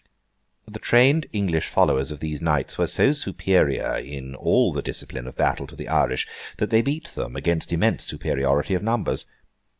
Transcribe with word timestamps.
The 0.65 0.79
trained 0.79 1.27
English 1.31 1.67
followers 1.67 2.09
of 2.09 2.21
these 2.21 2.41
knights 2.41 2.75
were 2.75 2.87
so 2.87 3.11
superior 3.11 3.97
in 3.99 4.33
all 4.33 4.73
the 4.73 4.81
discipline 4.81 5.27
of 5.27 5.35
battle 5.37 5.67
to 5.67 5.75
the 5.75 5.87
Irish, 5.89 6.27
that 6.57 6.71
they 6.71 6.81
beat 6.81 7.09
them 7.09 7.35
against 7.35 7.71
immense 7.71 8.03
superiority 8.03 8.73
of 8.73 8.81
numbers. 8.81 9.27